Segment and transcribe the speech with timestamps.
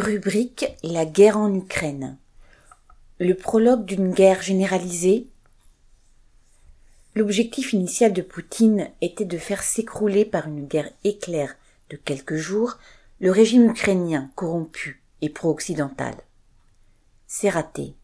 [0.00, 2.16] Rubrique La guerre en Ukraine.
[3.18, 5.26] Le prologue d'une guerre généralisée.
[7.14, 11.54] L'objectif initial de Poutine était de faire s'écrouler par une guerre éclair
[11.90, 12.78] de quelques jours
[13.20, 16.14] le régime ukrainien corrompu et pro-occidental.
[17.26, 17.94] C'est raté.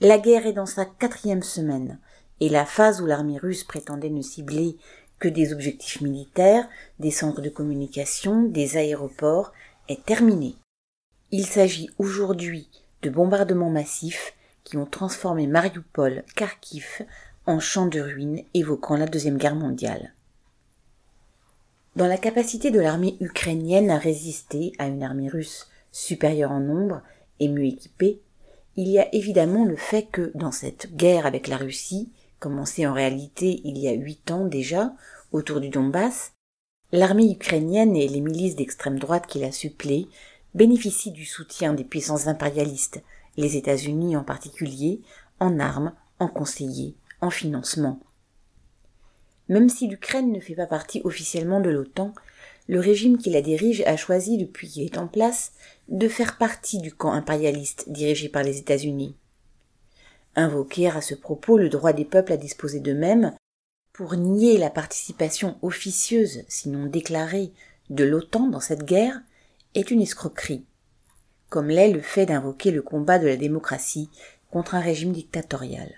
[0.00, 2.00] La guerre est dans sa quatrième semaine,
[2.40, 4.76] et la phase où l'armée russe prétendait ne cibler
[5.20, 6.68] que des objectifs militaires,
[6.98, 9.52] des centres de communication, des aéroports,
[9.88, 10.56] est terminée.
[11.32, 12.68] Il s'agit aujourd'hui
[13.02, 17.04] de bombardements massifs qui ont transformé Mariupol, Kharkiv
[17.46, 20.12] en champ de ruines évoquant la Deuxième Guerre mondiale.
[21.96, 27.02] Dans la capacité de l'armée ukrainienne à résister à une armée russe supérieure en nombre
[27.40, 28.20] et mieux équipée,
[28.76, 32.92] il y a évidemment le fait que dans cette guerre avec la Russie, commencée en
[32.92, 34.92] réalité il y a huit ans déjà,
[35.32, 36.34] autour du Donbass,
[36.92, 40.08] l'armée ukrainienne et les milices d'extrême droite qui la suppléent
[40.56, 43.02] bénéficient du soutien des puissances impérialistes,
[43.36, 45.02] les États-Unis en particulier,
[45.38, 48.00] en armes, en conseillers, en financement.
[49.48, 52.14] Même si l'Ukraine ne fait pas partie officiellement de l'OTAN,
[52.68, 55.52] le régime qui la dirige a choisi depuis qu'il est en place
[55.88, 59.14] de faire partie du camp impérialiste dirigé par les États-Unis.
[60.36, 63.34] Invoquer à ce propos le droit des peuples à disposer d'eux-mêmes,
[63.92, 67.52] pour nier la participation officieuse, sinon déclarée,
[67.88, 69.20] de l'OTAN dans cette guerre,
[69.76, 70.64] est une escroquerie,
[71.48, 74.08] comme l'est le fait d'invoquer le combat de la démocratie
[74.50, 75.92] contre un régime dictatorial.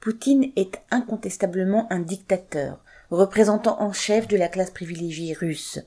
[0.00, 2.78] Poutine est incontestablement un dictateur,
[3.10, 5.80] représentant en chef de la classe privilégiée russe,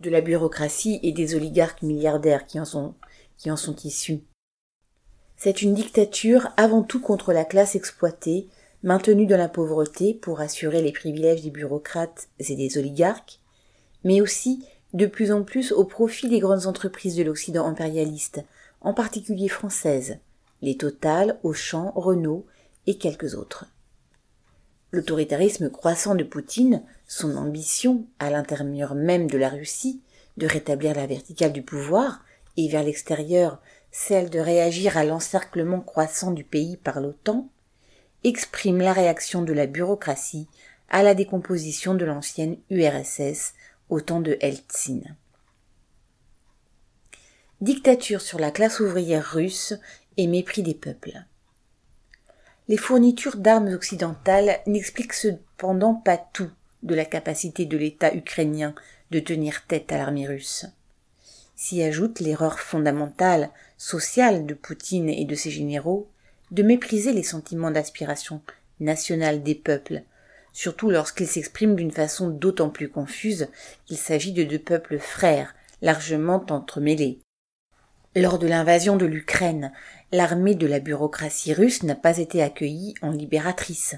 [0.00, 2.94] de la bureaucratie et des oligarques milliardaires qui en sont,
[3.38, 4.20] qui en sont issus.
[5.36, 8.48] C'est une dictature avant tout contre la classe exploitée,
[8.82, 13.40] maintenue dans la pauvreté pour assurer les privilèges des bureaucrates et des oligarques,
[14.04, 18.42] mais aussi de plus en plus au profit des grandes entreprises de l'Occident impérialiste,
[18.80, 20.18] en particulier françaises,
[20.62, 22.46] les Total, Auchan, Renault
[22.86, 23.66] et quelques autres.
[24.90, 30.00] L'autoritarisme croissant de Poutine, son ambition, à l'intérieur même de la Russie,
[30.38, 32.24] de rétablir la verticale du pouvoir,
[32.56, 33.60] et vers l'extérieur,
[33.92, 37.48] celle de réagir à l'encerclement croissant du pays par l'OTAN,
[38.24, 40.48] exprime la réaction de la bureaucratie
[40.88, 43.54] à la décomposition de l'ancienne URSS
[43.88, 45.16] au temps de Eltsine.
[47.60, 49.74] Dictature sur la classe ouvrière russe
[50.16, 51.24] et mépris des peuples.
[52.68, 56.50] Les fournitures d'armes occidentales n'expliquent cependant pas tout
[56.82, 58.74] de la capacité de l'État ukrainien
[59.10, 60.66] de tenir tête à l'armée russe.
[61.56, 66.08] S'y ajoute l'erreur fondamentale, sociale de Poutine et de ses généraux,
[66.50, 68.42] de mépriser les sentiments d'aspiration
[68.80, 70.02] nationale des peuples,
[70.58, 73.46] surtout lorsqu'ils s'expriment d'une façon d'autant plus confuse
[73.86, 77.20] qu'il s'agit de deux peuples frères, largement entremêlés.
[78.16, 79.70] Lors de l'invasion de l'Ukraine,
[80.10, 83.94] l'armée de la bureaucratie russe n'a pas été accueillie en libératrice.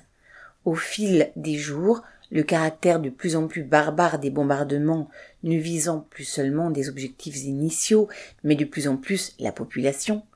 [0.66, 5.08] Au fil des jours, le caractère de plus en plus barbare des bombardements,
[5.44, 8.06] ne visant plus seulement des objectifs initiaux,
[8.44, 10.26] mais de plus en plus la population,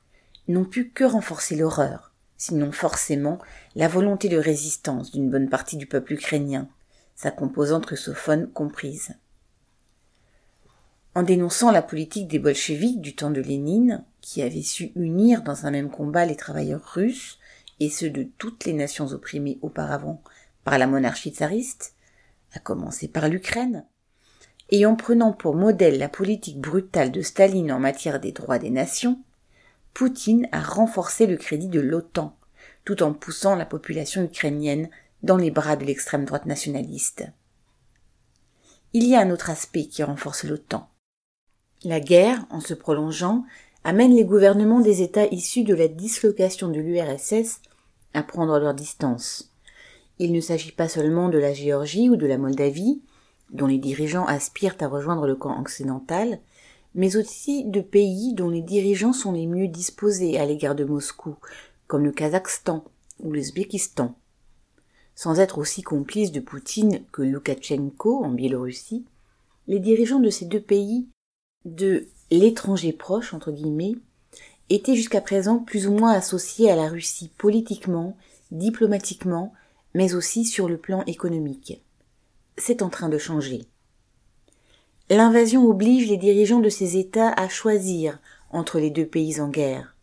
[0.48, 3.38] n'ont pu que renforcer l'horreur sinon forcément
[3.74, 6.68] la volonté de résistance d'une bonne partie du peuple ukrainien,
[7.14, 9.14] sa composante russophone comprise.
[11.14, 15.66] En dénonçant la politique des bolcheviks du temps de Lénine, qui avait su unir dans
[15.66, 17.38] un même combat les travailleurs russes
[17.78, 20.22] et ceux de toutes les nations opprimées auparavant
[20.64, 21.94] par la monarchie tsariste,
[22.52, 23.84] à commencer par l'Ukraine,
[24.70, 28.70] et en prenant pour modèle la politique brutale de Staline en matière des droits des
[28.70, 29.20] nations,
[29.94, 32.36] Poutine a renforcé le crédit de l'OTAN,
[32.84, 34.90] tout en poussant la population ukrainienne
[35.22, 37.26] dans les bras de l'extrême droite nationaliste.
[38.92, 40.88] Il y a un autre aspect qui renforce l'OTAN.
[41.84, 43.44] La guerre, en se prolongeant,
[43.84, 47.60] amène les gouvernements des États issus de la dislocation de l'URSS
[48.14, 49.52] à prendre leur distance.
[50.18, 53.02] Il ne s'agit pas seulement de la Géorgie ou de la Moldavie,
[53.50, 56.40] dont les dirigeants aspirent à rejoindre le camp occidental,
[56.94, 61.36] mais aussi de pays dont les dirigeants sont les mieux disposés à l'égard de Moscou,
[61.86, 62.84] comme le Kazakhstan
[63.20, 64.16] ou l'Ouzbékistan.
[65.16, 69.04] Sans être aussi complices de Poutine que Loukachenko en Biélorussie,
[69.66, 71.08] les dirigeants de ces deux pays,
[71.64, 73.94] de l'étranger proche, entre guillemets,
[74.70, 78.16] étaient jusqu'à présent plus ou moins associés à la Russie politiquement,
[78.50, 79.52] diplomatiquement,
[79.94, 81.82] mais aussi sur le plan économique.
[82.56, 83.62] C'est en train de changer.
[85.10, 88.18] L'invasion oblige les dirigeants de ces États à choisir
[88.50, 89.94] entre les deux pays en guerre.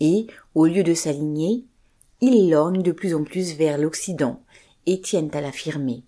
[0.00, 1.64] Et, au lieu de s'aligner,
[2.20, 4.42] ils lorgnent de plus en plus vers l'Occident
[4.86, 6.02] et tiennent à l'affirmer.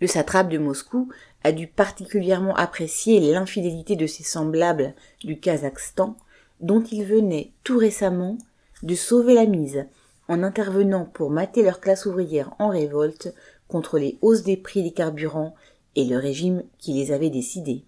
[0.00, 1.10] Le satrape de Moscou
[1.44, 6.16] a dû particulièrement apprécier l'infidélité de ses semblables du Kazakhstan,
[6.60, 8.38] dont il venait tout récemment
[8.82, 9.84] de sauver la mise
[10.28, 13.34] en intervenant pour mater leur classe ouvrière en révolte
[13.66, 15.54] contre les hausses des prix des carburants
[15.96, 17.84] et le régime qui les avait décidés.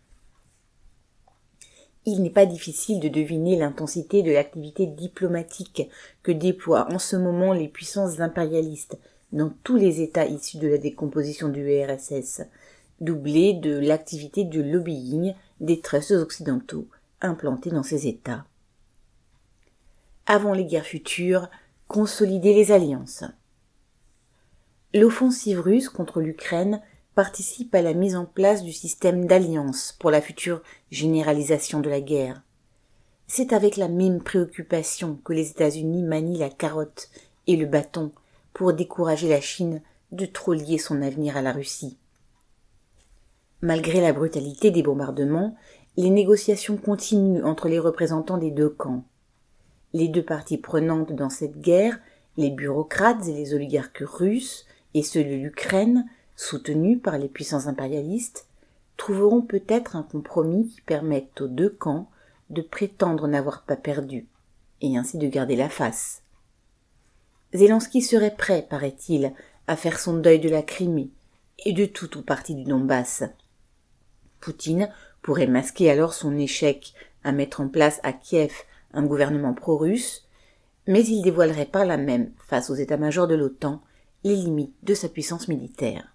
[2.06, 5.88] Il n'est pas difficile de deviner l'intensité de l'activité diplomatique
[6.22, 8.98] que déploient en ce moment les puissances impérialistes
[9.32, 12.42] dans tous les États issus de la décomposition du URSS,
[13.00, 16.88] doublée de l'activité de lobbying des trusts occidentaux
[17.20, 18.44] implantés dans ces États.
[20.26, 21.48] Avant les guerres futures,
[21.86, 23.24] consolider les alliances.
[24.94, 26.80] L'offensive russe contre l'Ukraine
[27.20, 32.00] participe à la mise en place du système d'alliance pour la future généralisation de la
[32.00, 32.40] guerre.
[33.26, 37.10] C'est avec la même préoccupation que les États-Unis manient la carotte
[37.46, 38.10] et le bâton
[38.54, 39.82] pour décourager la Chine
[40.12, 41.98] de trop lier son avenir à la Russie.
[43.60, 45.58] Malgré la brutalité des bombardements,
[45.98, 49.04] les négociations continuent entre les représentants des deux camps.
[49.92, 51.98] Les deux parties prenantes dans cette guerre,
[52.38, 54.64] les bureaucrates et les oligarques russes
[54.94, 56.06] et ceux de l'Ukraine,
[56.40, 58.46] soutenus par les puissances impérialistes,
[58.96, 62.08] trouveront peut-être un compromis qui permette aux deux camps
[62.48, 64.26] de prétendre n'avoir pas perdu,
[64.80, 66.22] et ainsi de garder la face.
[67.52, 69.34] Zelensky serait prêt, paraît-il,
[69.66, 71.10] à faire son deuil de la Crimée
[71.66, 73.22] et de tout ou partie du Donbass.
[74.40, 74.88] Poutine
[75.20, 78.54] pourrait masquer alors son échec à mettre en place à Kiev
[78.94, 80.26] un gouvernement pro-russe,
[80.86, 83.82] mais il dévoilerait par là même, face aux états-majors de l'OTAN,
[84.24, 86.10] les limites de sa puissance militaire.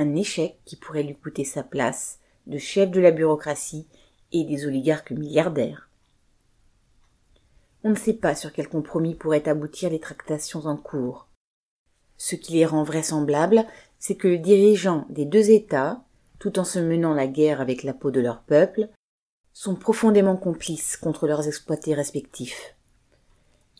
[0.00, 3.88] Un échec qui pourrait lui coûter sa place de chef de la bureaucratie
[4.30, 5.90] et des oligarques milliardaires.
[7.82, 11.26] On ne sait pas sur quel compromis pourraient aboutir les tractations en cours.
[12.16, 13.66] Ce qui les rend vraisemblables,
[13.98, 16.04] c'est que le dirigeant des deux États,
[16.38, 18.88] tout en se menant la guerre avec la peau de leur peuple,
[19.52, 22.76] sont profondément complices contre leurs exploités respectifs.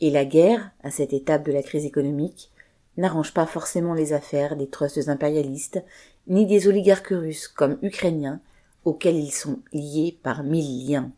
[0.01, 2.51] Et la guerre, à cette étape de la crise économique,
[2.99, 5.83] n'arrange pas forcément les affaires des trusts impérialistes,
[6.27, 8.41] ni des oligarques russes comme ukrainiens,
[8.85, 11.11] auxquels ils sont liés par mille liens.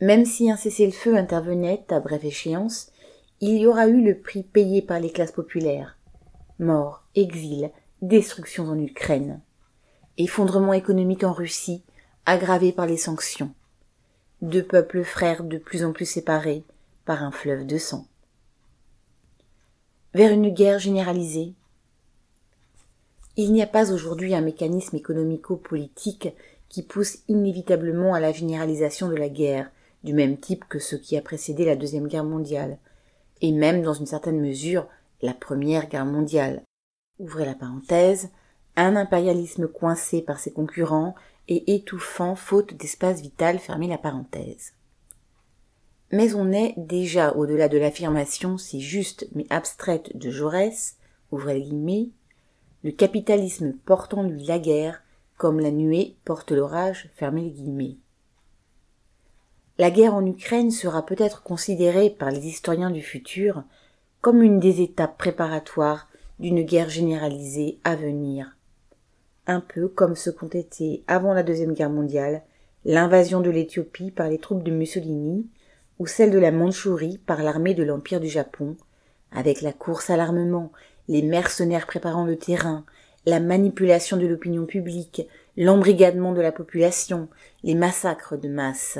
[0.00, 2.92] Même si un cessez-le-feu intervenait à brève échéance,
[3.40, 5.96] il y aura eu le prix payé par les classes populaires.
[6.58, 7.70] Mort, exil,
[8.02, 9.40] destruction en Ukraine.
[10.18, 11.82] Effondrement économique en Russie,
[12.26, 13.52] aggravé par les sanctions.
[14.42, 16.64] Deux peuples frères de plus en plus séparés
[17.04, 18.06] par un fleuve de sang.
[20.14, 21.54] Vers une guerre généralisée.
[23.38, 26.28] Il n'y a pas aujourd'hui un mécanisme économico-politique
[26.68, 29.70] qui pousse inévitablement à la généralisation de la guerre,
[30.04, 32.76] du même type que ce qui a précédé la Deuxième Guerre mondiale,
[33.40, 34.86] et même dans une certaine mesure
[35.22, 36.60] la Première Guerre mondiale.
[37.18, 38.28] Ouvrez la parenthèse,
[38.76, 41.14] un impérialisme coincé par ses concurrents
[41.48, 44.74] et étouffant faute d'espace vital fermé la parenthèse.
[46.12, 50.96] Mais on est déjà au-delà de l'affirmation si juste mais abstraite de Jaurès,
[51.30, 52.10] ouvrez guillemets,
[52.84, 55.02] le capitalisme porte en lui la guerre,
[55.38, 57.54] comme la nuée porte l'orage, fermez.
[59.78, 63.64] La guerre en Ukraine sera peut-être considérée par les historiens du futur
[64.20, 66.08] comme une des étapes préparatoires
[66.38, 68.54] d'une guerre généralisée à venir
[69.46, 72.42] un peu comme ce qu'ont été, avant la Deuxième Guerre mondiale,
[72.84, 75.46] l'invasion de l'Éthiopie par les troupes de Mussolini
[76.02, 78.76] ou celle de la Mandchourie par l'armée de l'Empire du Japon,
[79.30, 80.72] avec la course à l'armement,
[81.06, 82.84] les mercenaires préparant le terrain,
[83.24, 85.22] la manipulation de l'opinion publique,
[85.56, 87.28] l'embrigadement de la population,
[87.62, 88.98] les massacres de masse.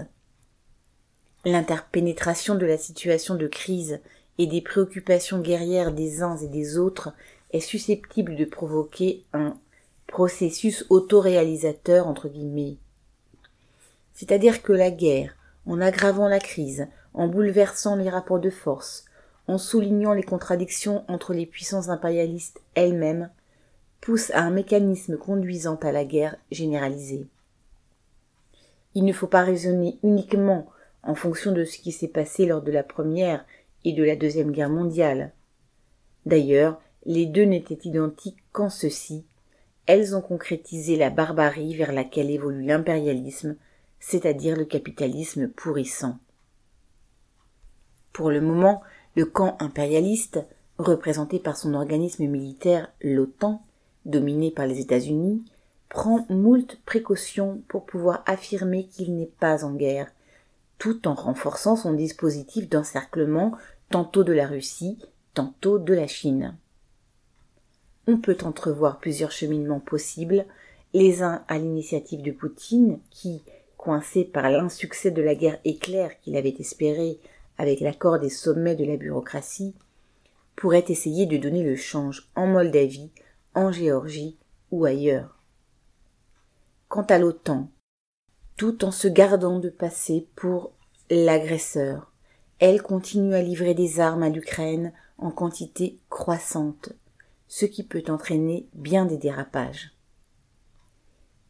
[1.44, 3.98] L'interpénétration de la situation de crise
[4.38, 7.12] et des préoccupations guerrières des uns et des autres
[7.50, 9.56] est susceptible de provoquer un
[10.06, 12.76] processus autoréalisateur entre guillemets.
[14.14, 15.34] C'est-à-dire que la guerre,
[15.66, 19.04] en aggravant la crise, en bouleversant les rapports de force,
[19.46, 23.30] en soulignant les contradictions entre les puissances impérialistes elles-mêmes,
[24.00, 27.26] pousse à un mécanisme conduisant à la guerre généralisée.
[28.94, 30.66] Il ne faut pas raisonner uniquement
[31.02, 33.44] en fonction de ce qui s'est passé lors de la première
[33.84, 35.32] et de la deuxième guerre mondiale.
[36.26, 39.24] D'ailleurs, les deux n'étaient identiques qu'en ceci
[39.86, 43.56] elles ont concrétisé la barbarie vers laquelle évolue l'impérialisme,
[44.02, 46.18] c'est-à-dire le capitalisme pourrissant.
[48.12, 48.82] Pour le moment,
[49.14, 50.44] le camp impérialiste,
[50.76, 53.62] représenté par son organisme militaire l'OTAN,
[54.04, 55.44] dominé par les États-Unis,
[55.88, 60.10] prend moult précautions pour pouvoir affirmer qu'il n'est pas en guerre,
[60.78, 63.52] tout en renforçant son dispositif d'encerclement
[63.88, 64.98] tantôt de la Russie,
[65.32, 66.56] tantôt de la Chine.
[68.08, 70.44] on peut entrevoir plusieurs cheminements possibles,
[70.92, 73.42] les uns à l'initiative de Poutine, qui,
[73.82, 77.18] coincé par l'insuccès de la guerre éclair qu'il avait espéré
[77.58, 79.74] avec l'accord des sommets de la bureaucratie,
[80.54, 83.10] pourrait essayer de donner le change en Moldavie,
[83.56, 84.38] en Géorgie
[84.70, 85.36] ou ailleurs.
[86.86, 87.70] Quant à l'OTAN,
[88.56, 90.70] tout en se gardant de passer pour
[91.10, 92.12] l'agresseur,
[92.60, 96.92] elle continue à livrer des armes à l'Ukraine en quantité croissante,
[97.48, 99.90] ce qui peut entraîner bien des dérapages.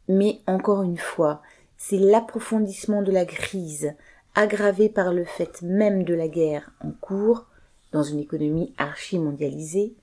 [0.07, 1.43] Mais encore une fois,
[1.85, 3.93] c'est l'approfondissement de la crise,
[4.35, 7.45] aggravé par le fait même de la guerre en cours,
[7.91, 9.93] dans une économie archi-mondialisée,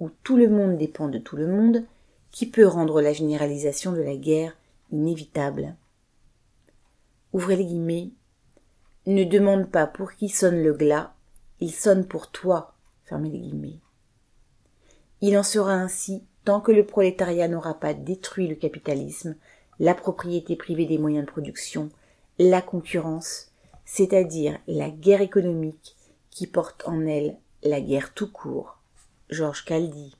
[0.00, 1.84] où tout le monde dépend de tout le monde,
[2.32, 4.56] qui peut rendre la généralisation de la guerre
[4.90, 5.76] inévitable.
[7.32, 8.10] Ouvrez les guillemets.
[9.06, 11.14] Ne demande pas pour qui sonne le glas,
[11.60, 12.74] il sonne pour toi.
[13.04, 13.78] Fermez les guillemets.
[15.20, 19.36] Il en sera ainsi tant que le prolétariat n'aura pas détruit le capitalisme,
[19.80, 21.90] la propriété privée des moyens de production,
[22.38, 23.50] la concurrence,
[23.84, 25.96] c'est-à-dire la guerre économique
[26.30, 28.78] qui porte en elle la guerre tout court.
[29.30, 30.17] Georges Caldi.